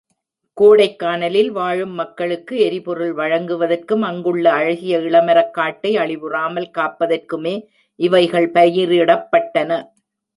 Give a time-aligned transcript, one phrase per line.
[0.57, 7.55] கோடைக்கானலில் வாழும் மக்களுக்கு எரிபொருள் வழங்குவதற்கும், அங்குள்ள அழகிய இளமரக் காட்டை அழிவுறாமல் காப்பதற்குமே
[7.99, 9.71] இவைகள் பயிரிடப்பட்டன.